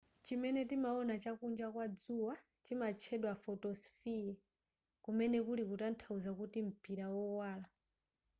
[0.25, 2.33] chimene timaona chakunja kwa dzuwa
[2.65, 4.33] chimatchedwa photosphere
[5.03, 7.67] kumene kuli kutanthauza kuti mpira wowala